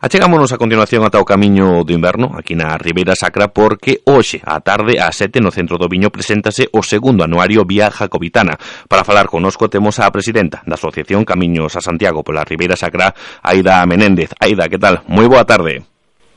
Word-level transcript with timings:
Achegámonos 0.00 0.52
a 0.54 0.62
continuación 0.62 1.02
ata 1.02 1.18
o 1.18 1.26
camiño 1.26 1.82
do 1.82 1.90
inverno 1.90 2.30
aquí 2.38 2.54
na 2.54 2.78
Ribeira 2.78 3.18
Sacra 3.18 3.50
porque 3.50 3.98
hoxe 4.06 4.38
á 4.46 4.62
tarde 4.62 5.02
ás 5.02 5.18
sete 5.18 5.42
no 5.42 5.50
centro 5.50 5.74
do 5.74 5.90
Viño 5.90 6.14
preséntase 6.14 6.70
o 6.70 6.86
segundo 6.86 7.26
anuario 7.26 7.66
Vía 7.66 7.90
Jacobitana. 7.90 8.54
Para 8.86 9.02
falar 9.02 9.26
conosco 9.26 9.66
temos 9.66 9.98
a 9.98 10.06
presidenta 10.14 10.62
da 10.70 10.78
Asociación 10.78 11.26
Camiños 11.26 11.74
a 11.74 11.82
Santiago 11.82 12.22
pola 12.22 12.46
Ribeira 12.46 12.78
Sacra, 12.78 13.10
Aida 13.42 13.82
Menéndez. 13.90 14.30
Aida, 14.38 14.70
que 14.70 14.78
tal? 14.78 15.02
Moi 15.10 15.26
boa 15.26 15.42
tarde. 15.42 15.82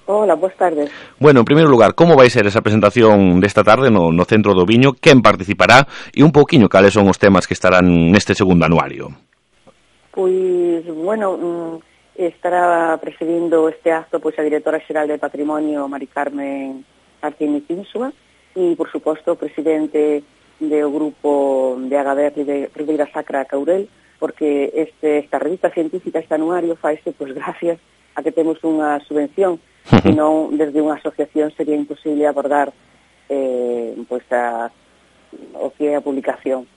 Hola, 0.09 0.33
boas 0.33 0.57
tardes. 0.57 0.89
Bueno, 1.21 1.45
en 1.45 1.45
primeiro 1.45 1.69
lugar, 1.69 1.93
como 1.93 2.17
vai 2.17 2.33
ser 2.33 2.49
esa 2.49 2.65
presentación 2.65 3.37
desta 3.45 3.61
tarde 3.61 3.93
no, 3.93 4.09
no 4.09 4.25
centro 4.25 4.57
do 4.57 4.65
Viño? 4.65 4.97
Quen 4.97 5.21
participará? 5.21 5.85
E 6.17 6.25
un 6.25 6.33
pouquiño 6.33 6.65
cales 6.65 6.97
son 6.97 7.05
os 7.05 7.21
temas 7.21 7.45
que 7.45 7.53
estarán 7.53 8.09
neste 8.09 8.33
segundo 8.33 8.65
anuario? 8.65 9.13
Pois, 10.09 10.81
bueno, 10.89 11.37
mm, 11.37 11.90
estará 12.15 12.97
presidindo 12.99 13.69
este 13.69 13.91
acto 13.91 14.19
pois 14.19 14.37
a 14.37 14.43
directora 14.43 14.83
xeral 14.83 15.07
de 15.07 15.17
Patrimonio, 15.17 15.87
Mari 15.87 16.07
Carmen 16.07 16.83
Artini 17.21 17.61
Pinsua, 17.61 18.11
e, 18.55 18.75
por 18.75 18.91
suposto, 18.91 19.33
o 19.33 19.39
presidente 19.39 20.23
do 20.59 20.91
grupo 20.91 21.79
de 21.79 21.95
Agaber 21.97 22.33
Ribeira 22.75 23.09
Sacra 23.09 23.45
Caurel, 23.45 23.89
porque 24.19 24.69
este, 24.75 25.19
esta 25.19 25.39
revista 25.39 25.71
científica, 25.71 26.19
este 26.19 26.35
anuario, 26.35 26.75
faise 26.75 27.11
pois, 27.17 27.33
gracias 27.33 27.79
a 28.13 28.21
que 28.21 28.31
temos 28.31 28.61
unha 28.61 28.99
subvención, 29.07 29.57
senón 30.03 30.53
desde 30.59 30.83
unha 30.83 30.99
asociación 30.99 31.49
sería 31.57 31.79
imposible 31.79 32.27
abordar 32.27 32.69
eh, 33.31 33.95
pois 34.05 34.27
a, 34.29 34.69
o 35.57 35.71
que 35.73 35.89
é 35.89 35.95
a 35.97 36.05
publicación. 36.05 36.67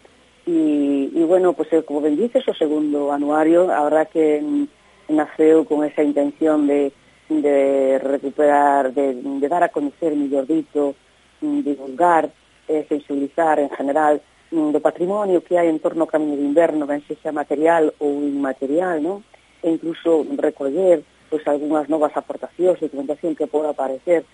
E, 0.46 1.10
e 1.12 1.22
bueno, 1.26 1.52
pois, 1.52 1.68
como 1.84 2.00
ben 2.00 2.16
dices, 2.16 2.46
o 2.48 2.54
segundo 2.56 3.12
anuario, 3.12 3.68
a 3.68 3.82
verdad 3.84 4.08
que 4.08 4.40
mm, 4.40 4.64
naceu 5.08 5.64
con 5.64 5.84
esa 5.84 6.02
intención 6.02 6.66
de, 6.66 6.92
de 7.28 7.98
recuperar, 7.98 8.92
de, 8.92 9.14
de 9.14 9.48
dar 9.48 9.62
a 9.62 9.68
coñecer, 9.68 10.14
mellor 10.16 10.46
dito, 10.46 10.94
divulgar, 11.40 12.30
eh, 12.68 12.86
sensibilizar 12.88 13.58
en 13.58 13.70
general 13.70 14.22
mm, 14.50 14.72
do 14.72 14.80
patrimonio 14.80 15.44
que 15.44 15.60
hai 15.60 15.68
en 15.68 15.80
torno 15.80 16.04
ao 16.04 16.10
Camiño 16.10 16.36
de 16.36 16.46
Inverno, 16.48 16.88
ben 16.88 17.04
se 17.04 17.16
xa 17.20 17.32
material 17.32 17.92
ou 18.00 18.24
inmaterial, 18.24 19.00
non? 19.00 19.20
e 19.64 19.72
incluso 19.72 20.24
recoller 20.36 21.04
pois, 21.28 21.44
algunhas 21.48 21.88
novas 21.88 22.12
aportacións, 22.16 22.80
documentación 22.80 23.36
que 23.36 23.48
poda 23.48 23.72
aparecer, 23.72 24.24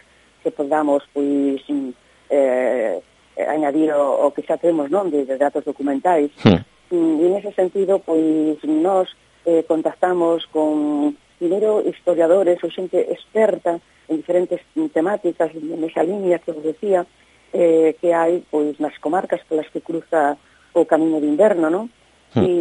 que 0.43 0.51
podamos 0.51 1.03
pois, 1.15 1.63
mm, 1.67 1.91
eh, 2.31 3.03
añadir 3.49 3.91
o, 3.95 4.27
o 4.27 4.35
que 4.35 4.43
xa 4.47 4.59
temos 4.59 4.91
non? 4.91 5.11
De, 5.11 5.27
de 5.27 5.37
datos 5.39 5.65
documentais. 5.65 6.31
Sí. 6.39 6.55
E 6.91 6.99
en 6.99 7.39
ese 7.39 7.55
sentido, 7.55 8.03
pois, 8.03 8.59
nós 8.67 9.11
eh, 9.47 9.65
contactamos 9.67 10.47
con 10.53 11.17
primeiro 11.41 11.81
historiadores 11.87 12.61
ou 12.61 12.69
xente 12.69 13.01
experta 13.09 13.81
en 14.11 14.17
diferentes 14.21 14.61
temáticas 14.93 15.55
nesa 15.57 16.05
línea 16.05 16.43
que 16.43 16.53
vos 16.53 16.65
decía 16.65 17.07
eh, 17.53 17.97
que 18.01 18.13
hai 18.13 18.45
pois 18.53 18.77
nas 18.79 18.95
comarcas 19.01 19.41
polas 19.49 19.71
que 19.73 19.81
cruza 19.81 20.37
o 20.75 20.85
camiño 20.85 21.19
de 21.19 21.31
inverno, 21.31 21.71
non? 21.71 21.89
Hmm. 22.31 22.47
E, 22.47 22.55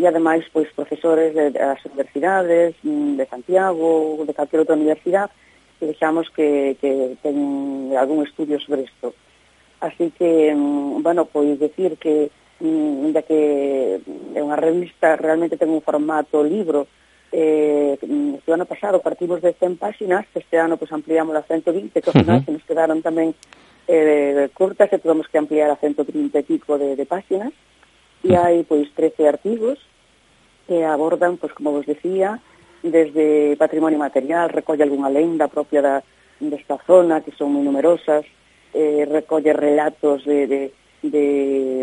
e 0.00 0.04
ademais 0.04 0.44
pois 0.52 0.68
profesores 0.76 1.32
de, 1.32 1.54
das 1.54 1.80
universidades 1.88 2.76
mm, 2.84 3.16
de 3.16 3.24
Santiago 3.24 4.20
ou 4.20 4.26
de 4.26 4.34
calquera 4.36 4.66
outra 4.66 4.76
universidade 4.76 5.32
que 5.78 5.86
deixamos 5.86 6.28
que, 6.32 6.76
que 6.80 7.16
ten 7.22 7.92
algún 7.96 8.24
estudio 8.24 8.60
sobre 8.60 8.84
isto. 8.84 9.14
Así 9.80 10.12
que, 10.16 10.52
mm, 10.52 11.02
bueno, 11.02 11.24
pois 11.24 11.56
decir 11.60 11.96
que 11.96 12.28
Mm, 12.60 13.12
inda 13.12 13.20
que 13.20 14.00
é 14.32 14.40
unha 14.40 14.56
revista, 14.56 15.12
realmente 15.20 15.60
ten 15.60 15.68
un 15.68 15.84
formato 15.84 16.40
libro, 16.40 16.88
eh, 17.28 18.00
mm, 18.00 18.40
este 18.40 18.50
ano 18.52 18.64
pasado 18.64 19.04
partimos 19.04 19.44
de 19.44 19.52
100 19.52 19.76
páxinas, 19.76 20.24
este 20.32 20.56
ano 20.56 20.80
pues, 20.80 20.88
ampliamos 20.88 21.36
a 21.36 21.44
120, 21.44 22.00
que 22.00 22.08
ao 22.08 22.16
final 22.16 22.40
uh 22.40 22.40
-huh. 22.40 22.46
se 22.48 22.54
nos 22.56 22.64
quedaron 22.64 23.04
tamén 23.04 23.36
eh, 23.84 24.48
curtas 24.56 24.88
e 24.88 24.96
tuvemos 24.96 25.28
que 25.28 25.36
ampliar 25.36 25.68
a 25.68 25.76
130 25.76 26.32
e 26.32 26.48
pico 26.48 26.80
de, 26.80 26.96
de 26.96 27.04
páxinas, 27.04 27.52
e 28.24 28.32
hai 28.32 28.64
pois 28.64 28.88
13 28.96 29.28
artigos 29.28 29.76
que 30.64 30.80
abordan, 30.80 31.36
pois 31.36 31.52
como 31.52 31.76
vos 31.76 31.84
decía, 31.84 32.40
desde 32.82 33.54
patrimonio 33.60 34.00
material, 34.00 34.48
recolle 34.48 34.82
algunha 34.82 35.12
lenda 35.12 35.52
propia 35.52 35.84
da, 35.84 35.96
desta 36.40 36.80
zona, 36.88 37.20
que 37.20 37.36
son 37.36 37.52
moi 37.52 37.62
numerosas, 37.62 38.24
eh, 38.72 39.04
recolle 39.04 39.52
relatos 39.52 40.24
de, 40.24 40.46
de, 40.46 40.60
de 41.04 41.24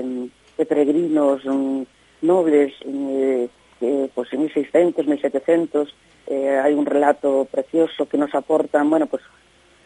mm, 0.02 0.43
de 0.58 0.66
peregrinos 0.66 1.46
um, 1.46 1.86
nobles 2.22 2.74
mm, 2.86 3.10
eh, 3.10 3.50
eh, 3.82 4.10
pues 4.14 4.32
en 4.34 4.42
1600, 4.42 5.06
1700, 5.06 5.96
eh, 6.28 6.56
hai 6.56 6.72
un 6.72 6.88
relato 6.88 7.46
precioso 7.52 8.08
que 8.08 8.18
nos 8.18 8.32
aportan, 8.32 8.90
bueno, 8.90 9.08
pues 9.08 9.24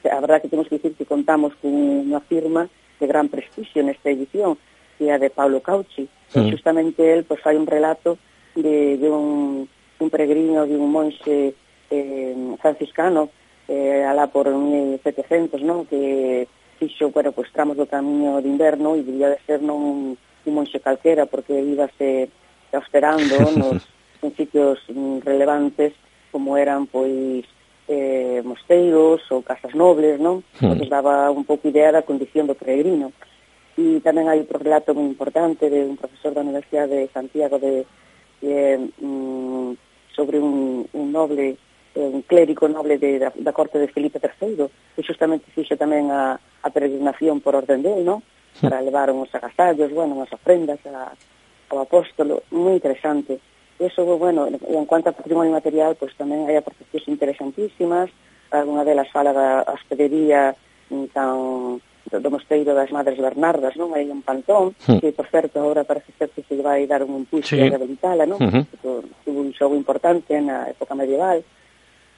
a 0.06 0.20
verdad 0.22 0.42
que 0.42 0.50
temos 0.50 0.68
que 0.70 0.78
dicir 0.78 0.94
que 0.94 1.10
contamos 1.10 1.58
con 1.58 1.74
unha 1.74 2.22
firma 2.22 2.70
de 3.02 3.06
gran 3.10 3.28
prestigio 3.28 3.82
nesta 3.82 4.14
edición, 4.14 4.56
que 4.98 5.10
é 5.10 5.14
a 5.14 5.22
de 5.22 5.34
Pablo 5.34 5.66
Cauchi, 5.66 6.06
sí. 6.30 6.38
e 6.38 6.54
justamente 6.54 7.02
el 7.02 7.26
pues, 7.26 7.42
fai 7.42 7.58
un 7.58 7.66
relato 7.66 8.22
de, 8.54 9.02
de 9.02 9.10
un, 9.10 9.66
un 9.66 10.10
peregrino, 10.14 10.70
de 10.70 10.78
un 10.78 10.90
monxe 10.94 11.58
eh, 11.90 12.36
franciscano, 12.62 13.34
eh, 13.68 14.06
alá 14.06 14.30
por 14.30 14.46
1700, 14.50 15.62
non? 15.66 15.90
que 15.90 16.46
fixo, 16.78 17.10
bueno, 17.10 17.34
pues, 17.34 17.50
tramos 17.50 17.78
do 17.78 17.90
camiño 17.90 18.38
de 18.46 18.50
inverno 18.50 18.94
e 18.94 19.02
debía 19.02 19.34
de 19.34 19.42
ser 19.50 19.62
non 19.66 20.14
un 20.50 20.64
monxe 20.64 20.80
calquera 20.80 21.28
porque 21.28 21.54
íbase 21.54 22.30
austerando 22.72 23.36
nos 23.60 23.84
principios 24.20 24.80
mm, 24.90 25.24
relevantes 25.24 25.94
como 26.32 26.58
eran 26.58 26.88
pois 26.88 27.46
eh, 27.88 28.42
mosteiros 28.44 29.24
ou 29.32 29.42
casas 29.42 29.72
nobles, 29.72 30.20
non? 30.20 30.44
Mm. 30.60 30.84
Nos 30.84 30.90
daba 30.92 31.32
un 31.32 31.48
pouco 31.48 31.72
idea 31.72 31.92
da 31.92 32.04
condición 32.04 32.48
do 32.48 32.58
peregrino. 32.58 33.16
E 33.78 34.02
tamén 34.04 34.28
hai 34.28 34.42
outro 34.42 34.60
relato 34.60 34.92
moi 34.92 35.08
importante 35.08 35.70
de 35.70 35.86
un 35.86 35.96
profesor 35.96 36.34
da 36.34 36.44
Universidade 36.44 36.98
de 36.98 37.14
Santiago 37.14 37.62
de, 37.62 37.88
de 38.44 38.90
mm, 39.00 39.78
sobre 40.12 40.42
un, 40.42 40.84
un 40.92 41.08
noble 41.14 41.56
un 41.98 42.22
clérigo 42.22 42.68
noble 42.68 42.98
de, 42.98 43.18
da, 43.18 43.34
da 43.34 43.54
corte 43.54 43.80
de 43.80 43.88
Felipe 43.88 44.22
III, 44.22 44.70
que 44.96 45.02
justamente 45.02 45.50
fixo 45.50 45.74
tamén 45.74 46.14
a, 46.14 46.38
a 46.38 46.70
peregrinación 46.70 47.42
por 47.42 47.58
orden 47.58 47.82
dele, 47.82 48.06
non? 48.06 48.22
para 48.62 48.82
levaron 48.82 49.22
os 49.22 49.32
agasallos, 49.34 49.92
bueno, 49.92 50.20
as 50.22 50.32
ofrendas 50.34 50.80
a, 50.88 51.14
ao 51.70 51.78
apóstolo, 51.84 52.44
moi 52.52 52.78
interesante. 52.78 53.40
Eso, 53.78 54.06
bueno, 54.18 54.50
en 54.50 54.86
cuanto 54.90 55.10
a 55.10 55.18
patrimonio 55.18 55.54
material, 55.54 55.94
pois 55.94 56.14
pues, 56.14 56.20
tamén 56.20 56.50
hai 56.50 56.58
aportacións 56.58 57.06
interesantísimas, 57.08 58.10
alguna 58.50 58.82
delas 58.82 59.12
fala 59.14 59.32
da 59.34 59.62
hospedería 59.70 60.56
mm, 60.90 61.14
tan 61.14 61.78
do 62.08 62.32
mosteiro 62.32 62.72
das 62.72 62.88
Madres 62.92 63.20
Bernardas, 63.20 63.76
non? 63.76 63.92
Hai 63.92 64.08
un 64.08 64.24
pantón, 64.24 64.72
sí. 64.80 64.96
que, 65.04 65.12
por 65.12 65.28
certo, 65.28 65.60
agora 65.60 65.84
parece 65.84 66.16
ser 66.16 66.32
que 66.32 66.40
se 66.48 66.56
vai 66.64 66.88
dar 66.88 67.04
un 67.04 67.20
impulso 67.20 67.52
sí. 67.52 67.60
a 67.60 67.68
rehabilitala, 67.68 68.24
non? 68.24 68.40
Uh 68.40 68.64
-huh. 68.64 69.04
Tuvo 69.28 69.40
un 69.44 69.52
xogo 69.52 69.76
importante 69.76 70.40
na 70.40 70.72
época 70.72 70.96
medieval. 70.96 71.44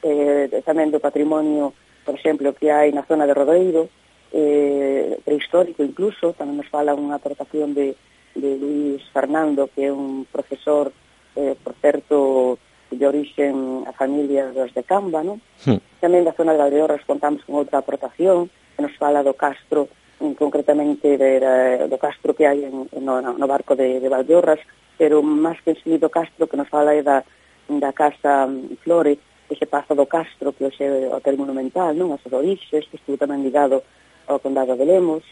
Eh, 0.05 0.45
tamén 0.61 0.93
do 0.93 1.01
patrimonio, 1.01 1.73
por 2.05 2.13
exemplo, 2.15 2.53
que 2.53 2.69
hai 2.69 2.93
na 2.93 3.01
zona 3.09 3.25
de 3.25 3.33
Rodeiro, 3.33 3.89
eh, 4.29 4.78
prehistórico 5.21 5.83
incluso, 5.83 6.33
tamén 6.33 6.57
nos 6.57 6.69
fala 6.71 6.97
unha 6.97 7.17
aportación 7.17 7.73
de, 7.73 7.95
de 8.35 8.49
Luis 8.57 9.01
Fernando, 9.11 9.69
que 9.69 9.87
é 9.87 9.91
un 9.91 10.25
profesor, 10.29 10.91
eh, 11.35 11.55
por 11.59 11.75
certo, 11.79 12.57
de 12.89 13.05
orixen 13.05 13.85
a 13.85 13.93
familia 13.93 14.49
dos 14.49 14.73
de 14.73 14.81
Camba, 14.81 15.21
non? 15.21 15.37
Sí. 15.61 15.77
Tamén 16.01 16.25
da 16.25 16.33
zona 16.33 16.57
de 16.57 16.61
Valdeorras 16.61 17.05
contamos 17.05 17.45
con 17.45 17.61
outra 17.61 17.81
aportación, 17.81 18.49
que 18.73 18.81
nos 18.81 18.95
fala 18.97 19.21
do 19.21 19.37
castro, 19.37 19.91
mm, 20.19 20.33
concretamente 20.39 21.17
de, 21.17 21.39
de, 21.39 21.85
do 21.85 21.97
castro 22.01 22.33
que 22.33 22.49
hai 22.49 22.65
en, 22.65 22.89
no, 23.03 23.21
no 23.21 23.45
barco 23.45 23.77
de, 23.77 24.01
de 24.01 24.09
Valdeorras, 24.09 24.61
pero 24.97 25.21
máis 25.21 25.61
que 25.61 25.77
en 25.77 26.01
do 26.01 26.09
castro 26.09 26.49
que 26.49 26.57
nos 26.57 26.71
fala 26.71 26.97
é 26.97 27.05
da, 27.05 27.21
da 27.69 27.93
Casa 27.93 28.49
Flores, 28.81 29.21
ese 29.49 29.65
pazo 29.65 29.95
do 29.95 30.05
Castro, 30.05 30.53
que 30.53 30.65
hoxe 30.65 30.83
é 30.83 31.09
o 31.09 31.17
hotel 31.17 31.37
monumental, 31.37 31.93
non? 31.97 32.13
As 32.13 32.21
orixes, 32.29 32.85
que 32.85 32.97
estuvo 33.01 33.17
tamén 33.17 33.41
ligado 33.41 33.81
ao 34.29 34.39
Condado 34.39 34.77
de 34.77 34.85
Lemos, 34.85 35.25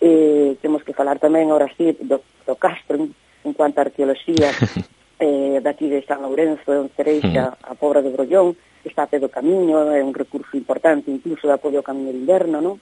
e 0.00 0.56
temos 0.64 0.82
que 0.82 0.96
falar 0.96 1.20
tamén, 1.20 1.52
ahora 1.52 1.68
sí, 1.76 1.92
do, 2.00 2.24
do 2.48 2.56
Castro, 2.56 2.96
en 2.98 3.52
cuanto 3.52 3.78
a 3.78 3.86
arqueoloxía, 3.86 4.50
eh, 5.22 5.60
daqui 5.62 5.86
de 5.86 6.02
San 6.02 6.24
Lourenzo, 6.24 6.72
en 6.72 6.88
Cereixa, 6.96 7.54
hmm. 7.54 7.70
a 7.70 7.72
Pobra 7.76 8.02
de 8.02 8.10
Brollón, 8.10 8.56
está 8.82 9.06
a 9.06 9.18
do 9.20 9.30
camiño, 9.30 9.94
é 9.94 10.02
un 10.02 10.10
recurso 10.10 10.56
importante, 10.56 11.12
incluso 11.12 11.46
de 11.46 11.54
apoio 11.54 11.78
ao 11.78 11.86
camiño 11.86 12.10
de 12.10 12.18
inverno, 12.18 12.58
non? 12.58 12.76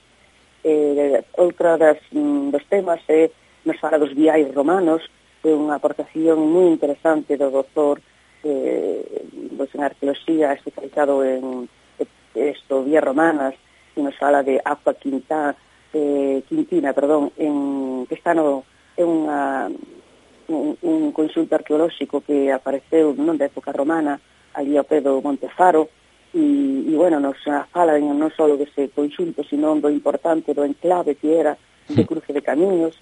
Eh, 0.64 1.20
outra 1.36 1.76
das, 1.76 2.00
mm, 2.12 2.52
dos 2.52 2.64
temas 2.68 3.00
é, 3.08 3.28
eh, 3.28 3.32
nos 3.64 3.76
fala 3.76 4.00
dos 4.00 4.16
viais 4.16 4.48
romanos, 4.54 5.04
é 5.44 5.52
unha 5.52 5.76
aportación 5.76 6.40
moi 6.40 6.72
interesante 6.72 7.36
do 7.36 7.52
doutor 7.52 8.00
eh, 8.44 9.04
pues, 9.56 9.68
en 9.76 9.84
arqueoloxía 9.84 10.52
especializado 10.56 11.24
en 11.24 11.68
esto, 12.34 12.84
vías 12.84 13.04
romanas, 13.04 13.52
unha 14.00 14.16
sala 14.16 14.40
de 14.40 14.56
Aqua 14.64 14.96
Quinta, 14.96 15.52
eh, 15.92 16.42
Quintina, 16.48 16.96
perdón, 16.96 17.30
en, 17.36 18.08
que 18.08 18.16
está 18.16 18.32
no, 18.32 18.64
é 18.96 19.04
unha, 19.04 19.68
un, 20.48 20.74
un 20.82 21.12
consulto 21.12 21.54
arqueolóxico 21.54 22.24
que 22.24 22.50
apareceu 22.50 23.14
non 23.14 23.36
da 23.36 23.46
época 23.46 23.70
romana, 23.70 24.18
ali 24.56 24.74
ao 24.74 24.88
pé 24.88 25.04
do 25.04 25.22
Montefaro, 25.22 25.88
e, 26.34 26.42
e 26.90 26.94
bueno, 26.94 27.20
nos 27.20 27.38
falan 27.70 28.02
non 28.18 28.30
só 28.34 28.46
dese 28.54 28.90
conxunto, 28.94 29.42
sino 29.46 29.74
do 29.78 29.90
importante, 29.90 30.54
do 30.54 30.66
enclave 30.66 31.14
que 31.14 31.38
era, 31.38 31.54
de 31.90 32.06
cruce 32.06 32.32
de 32.32 32.42
camiños. 32.42 32.94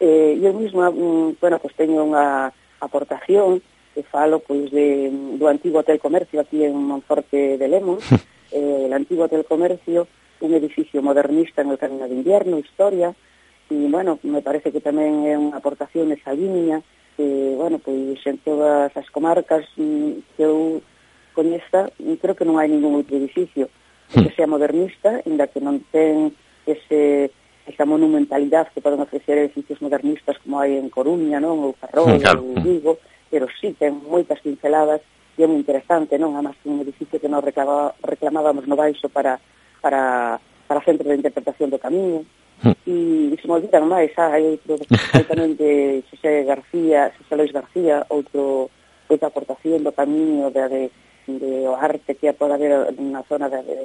Eh, 0.00 0.40
eu 0.40 0.52
mesmo, 0.52 0.80
mm, 0.80 1.40
bueno, 1.40 1.56
pues 1.60 1.76
teño 1.76 2.04
unha 2.04 2.52
aportación 2.80 3.60
que 3.94 4.02
falo 4.02 4.42
pois, 4.42 4.72
de, 4.74 5.08
do 5.38 5.46
antigo 5.46 5.78
Hotel 5.78 6.02
Comercio 6.02 6.40
aquí 6.40 6.64
en 6.64 6.74
Monforte 6.74 7.56
de 7.56 7.68
Lemos, 7.68 8.02
eh, 8.52 8.82
el 8.86 8.92
antigo 8.92 9.24
Hotel 9.24 9.44
Comercio 9.44 10.08
un 10.40 10.54
edificio 10.54 11.02
modernista 11.02 11.62
en 11.62 11.70
el 11.70 11.78
Camino 11.78 12.08
de 12.08 12.14
Invierno, 12.14 12.58
historia, 12.58 13.14
e, 13.70 13.74
bueno, 13.88 14.18
me 14.22 14.42
parece 14.42 14.72
que 14.72 14.80
tamén 14.80 15.24
é 15.24 15.34
unha 15.38 15.56
aportación 15.56 16.12
esa 16.12 16.36
línea, 16.36 16.84
que, 17.16 17.54
bueno, 17.56 17.78
pois 17.78 18.18
en 18.26 18.38
todas 18.42 18.90
as 18.92 19.08
comarcas 19.08 19.64
que 19.74 20.42
eu 20.42 20.82
coñeza, 21.34 21.90
creo 22.20 22.36
que 22.36 22.46
non 22.46 22.60
hai 22.60 22.70
ningún 22.70 22.94
outro 22.94 23.18
edificio 23.18 23.66
que 24.12 24.30
hmm. 24.30 24.36
sea 24.36 24.46
modernista, 24.46 25.18
inda 25.26 25.50
que 25.50 25.58
non 25.58 25.82
ten 25.90 26.30
ese 26.64 27.32
esa 27.64 27.88
monumentalidade 27.88 28.68
que 28.76 28.84
poden 28.84 29.00
ofrecer 29.00 29.40
edificios 29.40 29.80
modernistas 29.80 30.36
como 30.44 30.60
hai 30.60 30.76
en 30.76 30.92
Coruña, 30.92 31.40
non, 31.40 31.64
ou 31.64 31.72
Ferrol, 31.72 32.20
hmm, 32.20 32.20
claro. 32.20 32.44
ou 32.44 32.60
Vigo, 32.60 33.00
pero 33.32 33.48
sí 33.56 33.72
ten 33.72 33.96
moitas 34.04 34.38
pinceladas 34.44 35.00
e 35.34 35.42
é 35.42 35.46
moi 35.48 35.58
interesante, 35.58 36.20
non? 36.20 36.36
Además, 36.36 36.54
un 36.68 36.78
edificio 36.84 37.18
que 37.18 37.26
nos 37.26 37.42
reclamaba, 37.42 37.96
reclamábamos 38.04 38.68
no 38.68 38.76
baixo 38.76 39.08
para 39.08 39.40
para, 39.84 40.40
para 40.64 40.80
centros 40.80 41.12
de 41.12 41.20
interpretación 41.20 41.68
do 41.68 41.76
camiño, 41.76 42.24
hmm. 42.64 42.72
e 42.88 43.36
se 43.36 43.44
me 43.44 43.60
olvidan 43.60 43.84
máis, 43.84 44.08
ah, 44.16 44.32
hai 44.32 44.56
outro 44.56 44.80
hai 45.12 45.24
tamén 45.28 45.52
de 45.60 46.00
Xosé 46.08 46.48
García, 46.48 47.12
Xosé 47.20 47.36
Luis 47.36 47.52
García, 47.52 48.08
outro 48.08 48.72
outra 49.12 49.28
aportación 49.28 49.84
do 49.84 49.92
camiño 49.92 50.48
da 50.48 50.72
de, 50.72 50.88
de 51.28 51.68
o 51.68 51.76
arte 51.76 52.16
que 52.16 52.32
pode 52.32 52.56
haber 52.56 52.72
na 52.96 53.20
zona 53.28 53.52
de, 53.52 53.60
de, 53.60 53.78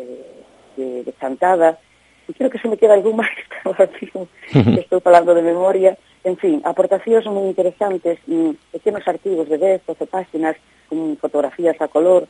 de, 0.80 0.88
de 1.04 1.12
Chantada, 1.20 1.76
e 2.24 2.32
creo 2.32 2.48
que 2.48 2.64
se 2.64 2.72
me 2.72 2.80
queda 2.80 2.96
algún 2.96 3.20
máis 3.22 3.36
que 4.00 4.80
estou 4.80 5.04
falando 5.04 5.36
de 5.36 5.44
memoria, 5.44 6.00
en 6.24 6.40
fin, 6.40 6.64
aportacións 6.64 7.28
moi 7.28 7.44
interesantes, 7.52 8.24
mm, 8.24 8.72
pequenos 8.72 9.04
artigos 9.04 9.52
de 9.52 9.60
10, 9.60 9.84
12 9.84 10.08
páxinas, 10.08 10.56
con 10.88 11.20
fotografías 11.20 11.76
a 11.84 11.92
color, 11.92 12.28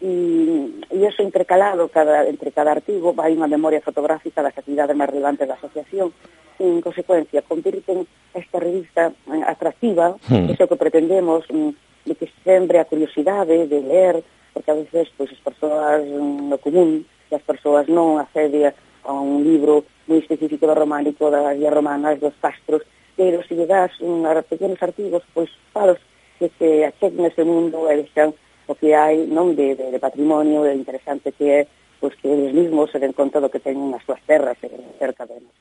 e, 0.00 0.82
e 0.94 0.98
eso 1.04 1.22
intercalado 1.22 1.88
cada, 1.88 2.28
entre 2.28 2.52
cada 2.52 2.70
artigo 2.70 3.12
vai 3.12 3.34
unha 3.34 3.50
memoria 3.50 3.82
fotográfica 3.82 4.42
das 4.42 4.54
actividades 4.54 4.94
máis 4.94 5.10
relevantes 5.10 5.46
da 5.50 5.58
asociación 5.58 6.14
e, 6.58 6.64
en 6.66 6.78
consecuencia, 6.82 7.42
convirten 7.42 8.06
esta 8.34 8.58
revista 8.58 9.10
eh, 9.10 9.42
atractiva, 9.46 10.14
mm. 10.30 10.54
iso 10.54 10.68
que 10.70 10.78
pretendemos, 10.78 11.46
mm, 11.50 11.70
de 12.06 12.14
que 12.14 12.30
sempre 12.46 12.78
a 12.78 12.86
curiosidade 12.86 13.66
de 13.66 13.80
ler, 13.82 14.22
porque 14.54 14.70
a 14.70 14.78
veces 14.78 15.10
pois, 15.18 15.30
as 15.34 15.42
persoas 15.42 16.02
mm, 16.06 16.50
no 16.50 16.58
común 16.58 17.02
e 17.30 17.34
as 17.34 17.42
persoas 17.42 17.90
non 17.90 18.22
accede 18.22 18.70
a 19.02 19.12
un 19.12 19.42
libro 19.42 19.82
moi 20.06 20.22
específico 20.22 20.66
do 20.66 20.78
románico, 20.78 21.26
das 21.30 21.58
guías 21.58 21.74
romanas, 21.74 22.22
dos 22.22 22.34
castros, 22.38 22.86
pero 23.18 23.42
se 23.42 23.58
lle 23.58 23.66
das 23.66 23.90
mm, 23.98 24.22
un, 24.22 24.46
pequenos 24.46 24.78
artigos, 24.78 25.26
pois 25.34 25.50
falos 25.74 25.98
que 26.38 26.50
se 26.54 26.86
acheguen 26.86 27.26
ese 27.26 27.42
mundo 27.42 27.90
e 27.90 27.98
deixan 27.98 28.30
sociedade 28.68 29.24
non 29.32 29.56
de, 29.56 29.72
de, 29.72 29.88
de 29.88 29.98
patrimonio, 29.98 30.68
de 30.68 30.76
interesante 30.76 31.32
que 31.32 31.48
é 31.48 31.60
pois 32.00 32.14
que 32.22 32.30
eles 32.30 32.54
mesmos 32.54 32.90
se 32.90 32.98
den 32.98 33.12
conta 33.12 33.42
do 33.42 33.50
que 33.50 33.58
teñen 33.58 33.90
as 33.94 34.02
súas 34.06 34.22
terras 34.24 34.56
eh, 34.62 34.70
cerca 34.98 35.26
de 35.26 35.42
nos. 35.42 35.54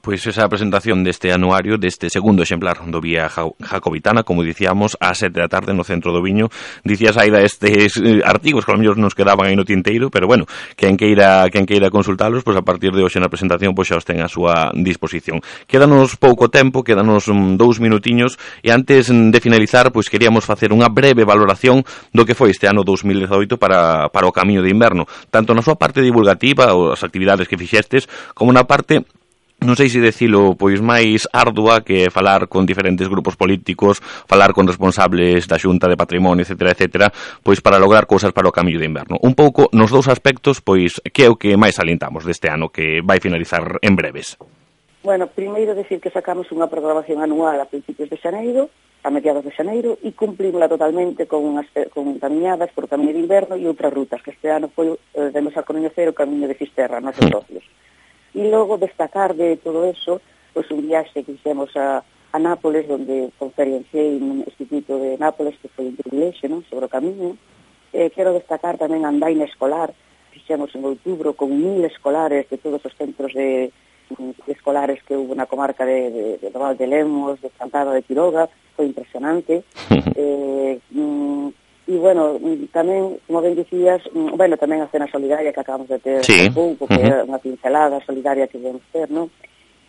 Pois 0.00 0.20
esa 0.30 0.48
presentación 0.48 1.04
deste 1.04 1.32
anuario, 1.32 1.76
deste 1.76 2.08
segundo 2.08 2.42
exemplar 2.42 2.84
do 2.88 3.00
Vía 3.00 3.28
Jacobitana, 3.28 4.22
como 4.24 4.44
dicíamos, 4.44 4.96
a 5.00 5.12
sete 5.12 5.40
da 5.40 5.48
tarde 5.48 5.72
no 5.72 5.84
centro 5.84 6.12
do 6.12 6.24
Viño, 6.24 6.48
dicías 6.84 7.16
aí 7.16 7.28
da 7.28 7.44
estes 7.44 7.96
eh, 8.00 8.20
artigos 8.24 8.64
que 8.64 8.72
a 8.72 8.80
mellor 8.80 8.96
nos 8.96 9.16
quedaban 9.16 9.48
aí 9.48 9.56
no 9.56 9.64
tinteiro, 9.64 10.08
pero 10.08 10.24
bueno, 10.28 10.48
quen 10.76 10.96
queira, 10.96 11.48
quen 11.52 11.64
queira 11.64 11.92
consultalos, 11.92 12.44
pois 12.44 12.56
a 12.56 12.64
partir 12.64 12.92
de 12.92 13.04
hoxe 13.04 13.20
na 13.20 13.28
presentación 13.28 13.76
pois 13.76 13.88
xa 13.88 14.00
os 14.00 14.04
ten 14.08 14.20
a 14.24 14.28
súa 14.28 14.72
disposición. 14.72 15.40
Quédanos 15.68 16.16
pouco 16.16 16.48
tempo, 16.48 16.84
quédanos 16.84 17.28
mm, 17.28 17.60
dous 17.60 17.80
minutiños, 17.80 18.40
e 18.64 18.72
antes 18.72 19.08
de 19.08 19.38
finalizar, 19.40 19.92
pois 19.92 20.08
queríamos 20.08 20.44
facer 20.44 20.72
unha 20.72 20.88
breve 20.88 21.24
valoración 21.24 21.84
do 22.12 22.24
que 22.24 22.36
foi 22.36 22.52
este 22.52 22.68
ano 22.68 22.84
2018 22.84 23.56
para, 23.56 24.08
para 24.08 24.28
o 24.28 24.32
camiño 24.32 24.60
de 24.60 24.72
inverno, 24.72 25.04
tanto 25.32 25.57
na 25.58 25.66
súa 25.66 25.74
parte 25.74 25.98
divulgativa 25.98 26.70
ou 26.70 26.94
as 26.94 27.02
actividades 27.02 27.50
que 27.50 27.58
fixestes, 27.58 28.06
como 28.38 28.54
na 28.54 28.62
parte 28.62 29.02
non 29.58 29.74
sei 29.74 29.90
se 29.90 29.98
decilo 29.98 30.54
pois 30.54 30.78
máis 30.78 31.26
ardua 31.34 31.82
que 31.82 32.14
falar 32.14 32.46
con 32.46 32.62
diferentes 32.62 33.10
grupos 33.10 33.34
políticos, 33.34 33.98
falar 34.30 34.54
con 34.54 34.70
responsables 34.70 35.50
da 35.50 35.58
Xunta 35.58 35.90
de 35.90 35.98
Patrimonio, 35.98 36.46
etc, 36.46 36.78
etc, 36.78 37.10
pois 37.42 37.58
para 37.58 37.82
lograr 37.82 38.06
cousas 38.06 38.30
para 38.30 38.46
o 38.46 38.54
camiño 38.54 38.78
de 38.78 38.86
inverno. 38.86 39.18
Un 39.18 39.34
pouco 39.34 39.66
nos 39.74 39.90
dous 39.90 40.06
aspectos, 40.06 40.62
pois 40.62 41.02
que 41.10 41.26
é 41.26 41.28
o 41.28 41.34
que 41.34 41.58
máis 41.58 41.82
alentamos 41.82 42.22
deste 42.22 42.46
ano 42.46 42.70
que 42.70 43.02
vai 43.02 43.18
finalizar 43.18 43.82
en 43.82 43.98
breves. 43.98 44.38
Bueno, 45.02 45.26
primeiro 45.26 45.74
decir 45.74 45.98
que 45.98 46.14
sacamos 46.14 46.46
unha 46.54 46.70
programación 46.70 47.18
anual 47.18 47.58
a 47.58 47.66
principios 47.66 48.06
de 48.06 48.18
xaneiro, 48.18 48.70
a 49.04 49.10
mediados 49.10 49.44
de 49.44 49.54
xaneiro 49.54 49.98
e 50.02 50.12
cumplimos 50.12 50.60
totalmente 50.66 51.30
con, 51.30 51.46
unhas, 51.46 51.70
eh, 51.74 51.86
con 51.88 52.18
camiñadas 52.18 52.70
por 52.74 52.90
camiño 52.90 53.14
de 53.14 53.22
inverno 53.22 53.54
e 53.54 53.64
outras 53.70 53.94
rutas, 53.94 54.20
que 54.20 54.34
este 54.34 54.50
ano 54.50 54.68
foi, 54.74 54.98
eh, 55.14 55.30
demos 55.30 55.54
a 55.54 55.62
coñecer 55.62 56.10
o 56.10 56.16
camiño 56.18 56.50
de 56.50 56.58
Fisterra, 56.58 56.98
nosos 56.98 57.30
socios. 57.30 57.62
E 58.34 58.42
logo 58.50 58.76
destacar 58.76 59.38
de 59.38 59.56
todo 59.62 59.86
eso, 59.86 60.20
pois 60.52 60.66
un 60.74 60.82
viaxe 60.82 61.22
que 61.22 61.30
fixemos 61.30 61.70
a, 61.78 62.02
a 62.02 62.38
Nápoles, 62.38 62.90
onde 62.90 63.30
conferenciei 63.38 64.18
nun 64.18 64.42
instituto 64.42 64.98
de 64.98 65.14
Nápoles, 65.16 65.54
que 65.62 65.70
foi 65.70 65.88
un 65.88 65.96
privilexio 65.96 66.50
non? 66.50 66.66
sobre 66.66 66.90
o 66.90 66.92
camiño. 66.92 67.38
Eh, 67.94 68.10
quero 68.10 68.34
destacar 68.34 68.76
tamén 68.76 69.06
a 69.06 69.14
andaina 69.14 69.46
escolar, 69.46 69.94
fixemos 70.34 70.74
en 70.74 70.82
outubro 70.84 71.38
con 71.38 71.54
mil 71.54 71.86
escolares 71.86 72.50
de 72.50 72.58
todos 72.58 72.82
os 72.82 72.94
centros 72.98 73.32
de, 73.32 73.70
de 74.10 74.52
escolares 74.52 75.00
que 75.06 75.16
houve 75.16 75.38
na 75.38 75.46
comarca 75.46 75.86
de, 75.86 76.10
de, 76.10 76.24
de 76.42 76.48
Val 76.50 76.76
de 76.76 76.86
Lemos, 76.90 77.40
de 77.40 77.48
Cantada 77.54 77.94
de 77.94 78.02
Quiroga, 78.02 78.50
foi 78.78 78.86
impresionante. 78.86 79.66
eh, 80.14 80.78
mm, 80.94 81.48
e 81.88 81.96
bueno, 81.98 82.38
tamén, 82.70 83.18
como 83.26 83.42
ben 83.42 83.58
dicías, 83.58 83.98
mm, 84.14 84.38
bueno, 84.38 84.54
tamén 84.54 84.84
a 84.84 84.92
cena 84.92 85.10
solidaria 85.10 85.50
que 85.50 85.58
acabamos 85.58 85.90
de 85.90 85.98
ter 85.98 86.22
sí. 86.22 86.46
pouco, 86.54 86.86
que 86.86 86.94
uh 86.94 87.02
-huh. 87.02 87.18
é 87.18 87.26
unha 87.26 87.42
pincelada 87.42 87.98
solidaria 88.06 88.46
que 88.46 88.62
debemos 88.62 88.86
ter, 88.94 89.10
non? 89.10 89.26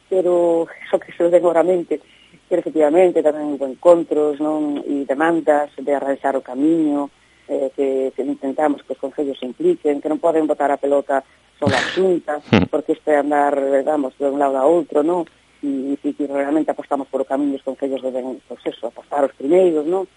Pero 0.10 0.66
iso 0.90 0.98
que 0.98 1.14
se 1.14 1.22
ven 1.30 1.46
oramente, 1.46 2.02
que 2.50 2.56
efectivamente 2.58 3.22
tamén 3.22 3.54
hubo 3.54 3.70
encontros, 3.70 4.42
non? 4.42 4.82
E 4.82 5.06
demandas 5.06 5.70
de 5.78 5.92
arranxar 5.94 6.34
o 6.34 6.42
camiño, 6.42 7.14
eh, 7.46 7.70
que, 7.76 8.10
que 8.16 8.24
intentamos 8.26 8.82
que 8.82 8.96
os 8.96 9.02
concellos 9.04 9.38
se 9.38 9.46
impliquen, 9.46 10.02
que 10.02 10.10
non 10.10 10.24
poden 10.24 10.50
botar 10.50 10.74
a 10.74 10.82
pelota 10.82 11.22
só 11.60 11.68
a 11.68 11.82
xunta, 11.92 12.40
porque 12.72 12.96
este 12.96 13.12
andar, 13.20 13.60
vamos, 13.84 14.16
de 14.16 14.32
un 14.32 14.40
lado 14.40 14.56
a 14.56 14.64
outro, 14.64 15.04
non? 15.04 15.28
e, 15.64 16.00
e 16.00 16.14
que 16.14 16.28
realmente 16.28 16.72
apostamos 16.72 17.08
por 17.08 17.22
o 17.22 17.28
camiño 17.28 17.60
os 17.60 17.66
concellos 17.66 18.02
deben, 18.02 18.40
pois 18.48 18.64
eso, 18.64 18.88
apostar 18.88 19.24
os 19.28 19.36
primeiros, 19.36 19.84
non? 19.84 20.08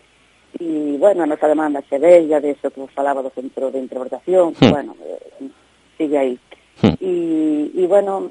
E, 0.60 0.96
bueno, 1.00 1.24
a 1.24 1.26
nosa 1.26 1.50
demanda 1.50 1.82
xe 1.82 1.98
bella 1.98 2.38
de 2.38 2.54
eso 2.54 2.70
que 2.70 2.78
vos 2.78 2.92
falaba 2.94 3.24
do 3.24 3.34
centro 3.34 3.72
de 3.74 3.82
interpretación, 3.82 4.54
mm. 4.54 4.70
bueno, 4.70 4.94
eh, 5.02 5.50
sigue 5.98 6.18
aí. 6.18 6.34
Hmm. 6.82 6.88
Mm. 6.88 6.96
Eh, 7.00 7.70
e, 7.74 7.84
e, 7.84 7.86
bueno, 7.86 8.30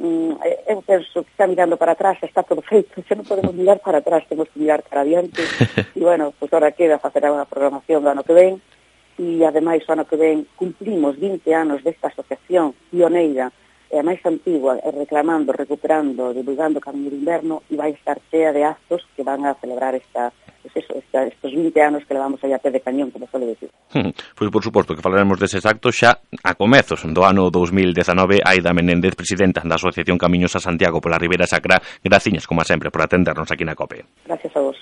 eu 0.67 0.81
penso 0.81 1.23
que 1.23 1.31
está 1.31 1.47
mirando 1.47 1.77
para 1.77 1.93
atrás, 1.93 2.17
está 2.23 2.43
todo 2.43 2.61
feito, 2.61 2.95
xa 3.07 3.15
non 3.15 3.27
podemos 3.27 3.51
mirar 3.51 3.83
para 3.83 3.99
atrás, 3.99 4.23
temos 4.27 4.47
que 4.49 4.59
mirar 4.59 4.81
para 4.87 5.03
adiante, 5.03 5.43
e, 5.43 5.99
bueno, 5.99 6.31
pois 6.39 6.47
pues, 6.47 6.53
ahora 6.55 6.71
queda 6.71 7.01
facer 7.01 7.27
a 7.27 7.45
programación 7.45 8.03
do 8.03 8.09
ano 8.11 8.23
que 8.23 8.33
ven, 8.33 8.63
e, 9.19 9.43
ademais, 9.43 9.83
o 9.83 9.91
ano 9.91 10.07
que 10.07 10.15
ven 10.15 10.47
cumplimos 10.55 11.19
20 11.19 11.43
anos 11.51 11.83
desta 11.83 12.07
asociación 12.07 12.71
pioneira 12.87 13.51
é 13.91 13.99
a 13.99 14.03
máis 14.03 14.23
antigua, 14.23 14.79
é 14.79 14.89
reclamando, 14.89 15.51
recuperando, 15.51 16.33
divulgando 16.33 16.79
o 16.79 16.81
camiño 16.81 17.11
de 17.11 17.19
inverno 17.19 17.61
e 17.69 17.75
vai 17.75 17.91
estar 17.91 18.17
chea 18.31 18.55
de 18.55 18.63
actos 18.63 19.03
que 19.15 19.23
van 19.23 19.43
a 19.43 19.53
celebrar 19.59 19.93
esta, 19.95 20.31
pues 20.63 20.71
eso, 20.79 20.95
esta, 20.95 21.27
estes 21.27 21.51
20 21.51 21.75
anos 21.81 22.03
que 22.07 22.15
levamos 22.15 22.39
aí 22.43 22.53
a 22.55 22.59
pé 22.59 22.71
de 22.71 22.79
cañón, 22.79 23.11
como 23.11 23.27
suele 23.27 23.51
decir. 23.51 23.69
Pois, 23.91 24.49
por 24.49 24.63
suposto, 24.63 24.95
que 24.95 25.03
falaremos 25.03 25.35
deses 25.39 25.67
actos 25.67 25.99
xa 25.99 26.23
a 26.43 26.55
comezos 26.55 27.03
do 27.03 27.21
ano 27.27 27.51
2019. 27.51 28.39
Aida 28.47 28.71
Menéndez, 28.71 29.13
presidenta 29.19 29.59
da 29.67 29.75
Asociación 29.75 30.15
Camiños 30.15 30.55
a 30.55 30.63
Santiago 30.63 31.03
pola 31.03 31.19
Ribeira 31.19 31.43
Sacra. 31.43 31.83
Graciñas, 31.99 32.47
como 32.47 32.63
sempre, 32.63 32.89
por 32.89 33.03
atendernos 33.03 33.51
aquí 33.51 33.67
na 33.67 33.75
COPE. 33.75 34.07
Gracias 34.23 34.55
a 34.55 34.61
vos. 34.63 34.79